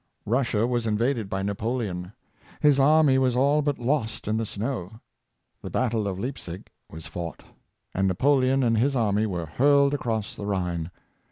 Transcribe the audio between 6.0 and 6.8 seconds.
of Leipsic